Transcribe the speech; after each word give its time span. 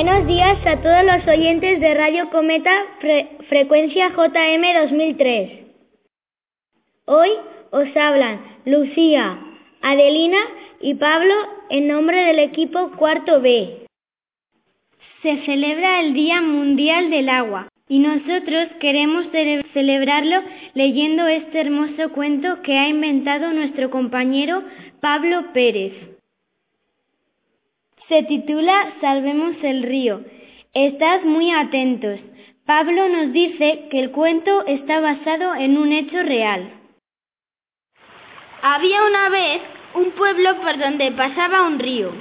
Buenos 0.00 0.28
días 0.28 0.64
a 0.64 0.76
todos 0.76 1.04
los 1.04 1.26
oyentes 1.26 1.80
de 1.80 1.92
Radio 1.92 2.30
Cometa 2.30 2.70
Frecuencia 3.48 4.10
JM 4.10 4.62
2003. 4.82 5.50
Hoy 7.06 7.30
os 7.72 7.96
hablan 7.96 8.40
Lucía, 8.64 9.40
Adelina 9.82 10.38
y 10.80 10.94
Pablo 10.94 11.34
en 11.68 11.88
nombre 11.88 12.16
del 12.26 12.38
equipo 12.38 12.92
cuarto 12.92 13.40
B. 13.40 13.86
Se 15.24 15.44
celebra 15.44 15.98
el 15.98 16.14
Día 16.14 16.42
Mundial 16.42 17.10
del 17.10 17.28
Agua 17.28 17.66
y 17.88 17.98
nosotros 17.98 18.68
queremos 18.78 19.26
celebrarlo 19.72 20.44
leyendo 20.74 21.26
este 21.26 21.62
hermoso 21.62 22.10
cuento 22.12 22.62
que 22.62 22.78
ha 22.78 22.86
inventado 22.86 23.52
nuestro 23.52 23.90
compañero 23.90 24.62
Pablo 25.00 25.52
Pérez. 25.52 26.17
Se 28.08 28.22
titula 28.22 28.94
Salvemos 29.02 29.56
el 29.62 29.82
río. 29.82 30.22
Estad 30.72 31.24
muy 31.24 31.50
atentos. 31.50 32.18
Pablo 32.64 33.06
nos 33.06 33.34
dice 33.34 33.88
que 33.90 34.00
el 34.00 34.12
cuento 34.12 34.64
está 34.66 35.00
basado 35.00 35.54
en 35.54 35.76
un 35.76 35.92
hecho 35.92 36.22
real. 36.22 36.72
Había 38.62 39.04
una 39.04 39.28
vez 39.28 39.60
un 39.92 40.12
pueblo 40.12 40.56
por 40.62 40.78
donde 40.78 41.12
pasaba 41.12 41.64
un 41.64 41.78
río. 41.78 42.12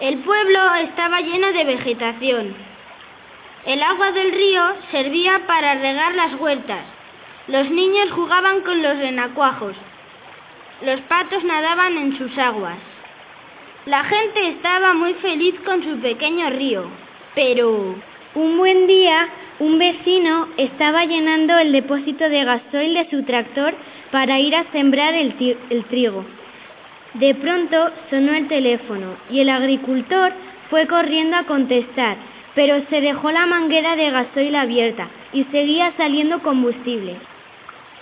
El 0.00 0.20
pueblo 0.20 0.74
estaba 0.76 1.20
lleno 1.20 1.52
de 1.52 1.64
vegetación. 1.64 2.56
El 3.66 3.82
agua 3.82 4.12
del 4.12 4.32
río 4.32 4.62
servía 4.90 5.46
para 5.46 5.74
regar 5.74 6.14
las 6.14 6.40
huertas. 6.40 6.86
Los 7.48 7.70
niños 7.70 8.10
jugaban 8.12 8.62
con 8.62 8.82
los 8.82 8.96
renacuajos. 8.96 9.76
Los 10.80 11.02
patos 11.02 11.44
nadaban 11.44 11.98
en 11.98 12.16
sus 12.16 12.38
aguas. 12.38 12.78
La 13.86 14.04
gente 14.04 14.48
estaba 14.48 14.92
muy 14.92 15.14
feliz 15.14 15.54
con 15.64 15.82
su 15.82 15.98
pequeño 16.00 16.50
río, 16.50 16.84
pero 17.34 17.94
un 18.34 18.58
buen 18.58 18.86
día 18.86 19.26
un 19.58 19.78
vecino 19.78 20.48
estaba 20.58 21.06
llenando 21.06 21.56
el 21.56 21.72
depósito 21.72 22.28
de 22.28 22.44
gasoil 22.44 22.92
de 22.92 23.08
su 23.08 23.22
tractor 23.22 23.72
para 24.10 24.38
ir 24.38 24.54
a 24.54 24.70
sembrar 24.72 25.14
el, 25.14 25.34
trigo. 25.88 26.26
De 27.14 27.34
pronto 27.34 27.90
sonó 28.10 28.34
el 28.34 28.48
teléfono 28.48 29.16
y 29.30 29.40
el 29.40 29.48
agricultor 29.48 30.34
fue 30.68 30.86
corriendo 30.86 31.38
a 31.38 31.44
contestar, 31.44 32.18
pero 32.54 32.82
se 32.90 33.00
dejó 33.00 33.30
la 33.32 33.46
manguera 33.46 33.96
de 33.96 34.10
gasoil 34.10 34.56
abierta 34.56 35.08
y 35.32 35.44
seguía 35.44 35.94
saliendo 35.96 36.42
combustible. 36.42 37.16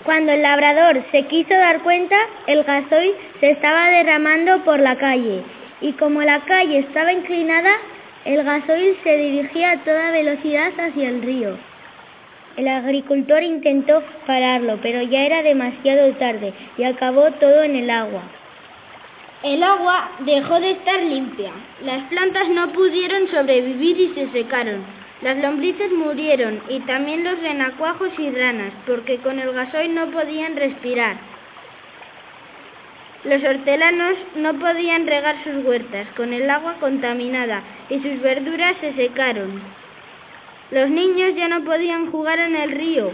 Cuando 0.03 0.33
el 0.33 0.41
labrador 0.41 1.05
se 1.11 1.23
quiso 1.27 1.53
dar 1.53 1.83
cuenta, 1.83 2.17
el 2.47 2.65
gasoil 2.65 3.13
se 3.39 3.51
estaba 3.51 3.87
derramando 3.87 4.65
por 4.65 4.81
la 4.81 4.97
calle 4.97 5.41
y 5.81 5.93
como 5.93 6.21
la 6.21 6.41
calle 6.41 6.79
estaba 6.79 7.13
inclinada, 7.13 7.71
el 8.25 8.43
gasoil 8.43 8.97
se 9.03 9.17
dirigía 9.17 9.71
a 9.71 9.83
toda 9.83 10.11
velocidad 10.11 10.71
hacia 10.77 11.09
el 11.09 11.21
río. 11.21 11.57
El 12.57 12.67
agricultor 12.67 13.41
intentó 13.43 14.03
pararlo, 14.27 14.79
pero 14.81 15.01
ya 15.03 15.21
era 15.21 15.41
demasiado 15.41 16.11
tarde 16.15 16.53
y 16.77 16.83
acabó 16.83 17.31
todo 17.31 17.63
en 17.63 17.75
el 17.75 17.89
agua. 17.89 18.23
El 19.43 19.63
agua 19.63 20.11
dejó 20.19 20.59
de 20.59 20.71
estar 20.71 21.01
limpia. 21.01 21.51
Las 21.85 22.03
plantas 22.09 22.49
no 22.49 22.73
pudieron 22.73 23.29
sobrevivir 23.29 23.97
y 23.97 24.13
se 24.13 24.29
secaron. 24.31 24.83
Las 25.21 25.37
lombrices 25.37 25.91
murieron 25.93 26.61
y 26.67 26.81
también 26.81 27.23
los 27.23 27.39
renacuajos 27.39 28.09
y 28.17 28.29
ranas, 28.31 28.73
porque 28.85 29.17
con 29.19 29.39
el 29.39 29.53
gasoil 29.53 29.95
no 29.95 30.07
podían 30.11 30.57
respirar. 30.57 31.15
Los 33.25 33.43
hortelanos 33.43 34.15
no 34.35 34.53
podían 34.59 35.05
regar 35.05 35.43
sus 35.43 35.65
huertas 35.65 36.07
con 36.15 36.31
el 36.31 36.49
agua 36.49 36.75
contaminada 36.79 37.63
y 37.89 37.99
sus 37.99 38.21
verduras 38.21 38.77
se 38.79 38.93
secaron. 38.93 39.61
Los 40.71 40.89
niños 40.89 41.35
ya 41.35 41.49
no 41.49 41.65
podían 41.65 42.11
jugar 42.11 42.39
en 42.39 42.55
el 42.55 42.71
río. 42.71 43.11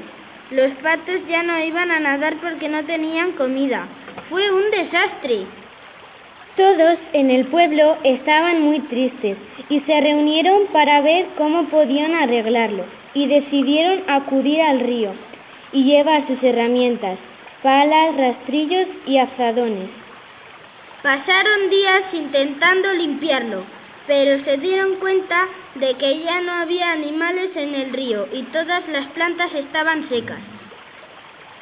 Los 0.51 0.71
patos 0.83 1.21
ya 1.27 1.41
no 1.41 1.57
iban 1.59 1.89
a 1.89 1.99
nadar 1.99 2.35
porque 2.35 2.69
no 2.69 2.83
tenían 2.85 3.31
comida. 3.31 3.88
Fue 4.29 4.51
un 4.51 4.69
desastre. 4.69 5.47
Todos 6.55 6.99
en 7.13 7.31
el 7.31 7.47
pueblo 7.47 7.97
estaban 8.03 8.61
muy 8.61 8.81
tristes 8.81 9.38
y 9.69 9.79
se 9.81 10.01
reunieron 10.01 10.67
para 10.67 11.01
ver 11.01 11.29
cómo 11.35 11.65
podían 11.69 12.13
arreglarlo 12.13 12.85
y 13.15 13.25
decidieron 13.25 14.03
acudir 14.07 14.61
al 14.61 14.81
río 14.81 15.13
y 15.71 15.83
llevar 15.83 16.27
sus 16.27 16.41
herramientas 16.44 17.17
palas, 17.65 18.15
rastrillos 18.15 18.87
y 19.07 19.17
azadones. 19.17 19.89
Pasaron 21.01 21.71
días 21.71 22.03
intentando 22.13 22.93
limpiarlo, 22.93 23.65
pero 24.05 24.43
se 24.45 24.57
dieron 24.57 24.97
cuenta 24.97 25.47
de 25.73 25.95
que 25.95 26.19
ya 26.19 26.41
no 26.41 26.51
había 26.51 26.91
animales 26.91 27.49
en 27.55 27.73
el 27.73 27.91
río 27.91 28.27
y 28.31 28.43
todas 28.43 28.87
las 28.89 29.07
plantas 29.07 29.51
estaban 29.55 30.07
secas. 30.09 30.41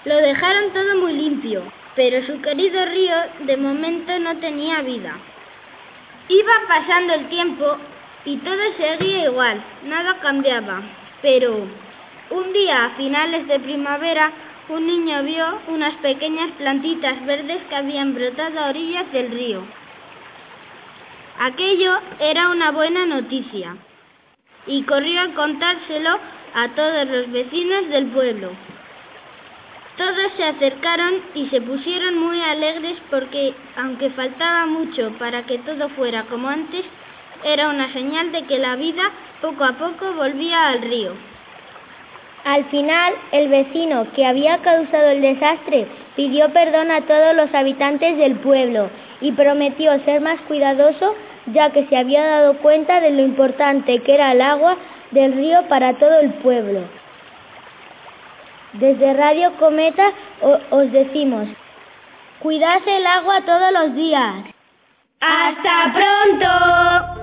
Lo 0.03 0.17
dejaron 0.17 0.73
todo 0.73 0.97
muy 0.97 1.13
limpio, 1.13 1.63
pero 1.95 2.21
su 2.27 2.41
querido 2.41 2.83
río 2.83 3.15
de 3.45 3.55
momento 3.55 4.19
no 4.19 4.35
tenía 4.39 4.81
vida. 4.81 5.15
Iba 6.27 6.53
pasando 6.67 7.13
el 7.13 7.29
tiempo 7.29 7.77
y 8.25 8.35
todo 8.39 8.61
seguía 8.75 9.23
igual, 9.29 9.63
nada 9.85 10.19
cambiaba, 10.19 10.81
pero 11.21 11.65
un 12.29 12.51
día 12.51 12.87
a 12.87 12.89
finales 12.97 13.47
de 13.47 13.59
primavera 13.61 14.33
un 14.69 14.87
niño 14.87 15.23
vio 15.23 15.59
unas 15.67 15.93
pequeñas 15.95 16.51
plantitas 16.57 17.25
verdes 17.25 17.61
que 17.69 17.75
habían 17.75 18.13
brotado 18.15 18.59
a 18.59 18.69
orillas 18.69 19.11
del 19.11 19.31
río. 19.31 19.63
Aquello 21.39 21.99
era 22.19 22.49
una 22.49 22.71
buena 22.71 23.05
noticia 23.05 23.75
y 24.65 24.83
corrió 24.83 25.21
a 25.21 25.33
contárselo 25.33 26.17
a 26.53 26.69
todos 26.69 27.07
los 27.07 27.31
vecinos 27.31 27.89
del 27.89 28.07
pueblo. 28.07 28.51
Todos 29.97 30.31
se 30.37 30.45
acercaron 30.45 31.21
y 31.35 31.47
se 31.49 31.61
pusieron 31.61 32.17
muy 32.17 32.41
alegres 32.41 32.97
porque, 33.09 33.53
aunque 33.75 34.09
faltaba 34.11 34.65
mucho 34.65 35.11
para 35.19 35.45
que 35.45 35.59
todo 35.59 35.89
fuera 35.89 36.23
como 36.23 36.47
antes, 36.47 36.85
era 37.43 37.69
una 37.69 37.91
señal 37.91 38.31
de 38.31 38.45
que 38.45 38.57
la 38.57 38.75
vida 38.75 39.03
poco 39.41 39.65
a 39.65 39.73
poco 39.73 40.13
volvía 40.13 40.69
al 40.69 40.81
río. 40.81 41.32
Al 42.43 42.65
final, 42.65 43.13
el 43.31 43.47
vecino 43.47 44.07
que 44.13 44.25
había 44.25 44.57
causado 44.57 45.09
el 45.09 45.21
desastre 45.21 45.87
pidió 46.15 46.51
perdón 46.51 46.91
a 46.91 47.01
todos 47.01 47.35
los 47.35 47.53
habitantes 47.53 48.17
del 48.17 48.35
pueblo 48.35 48.89
y 49.21 49.31
prometió 49.31 49.97
ser 50.03 50.19
más 50.19 50.39
cuidadoso 50.41 51.15
ya 51.47 51.71
que 51.71 51.85
se 51.87 51.97
había 51.97 52.25
dado 52.25 52.57
cuenta 52.59 52.99
de 52.99 53.11
lo 53.11 53.21
importante 53.21 53.99
que 53.99 54.13
era 54.13 54.31
el 54.31 54.41
agua 54.41 54.77
del 55.11 55.33
río 55.33 55.67
para 55.67 55.93
todo 55.93 56.19
el 56.19 56.33
pueblo. 56.35 56.81
Desde 58.73 59.13
Radio 59.13 59.53
Cometa 59.57 60.11
os 60.69 60.91
decimos, 60.91 61.47
cuidad 62.39 62.81
el 62.87 63.05
agua 63.05 63.41
todos 63.45 63.71
los 63.71 63.95
días. 63.95 64.35
¡Hasta 65.19 65.93
pronto! 65.93 67.22